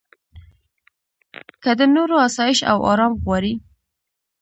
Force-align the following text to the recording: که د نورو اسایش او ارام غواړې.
که 1.63 1.71
د 1.79 1.81
نورو 1.95 2.15
اسایش 2.27 2.59
او 2.71 2.77
ارام 2.91 3.13
غواړې. 3.23 3.53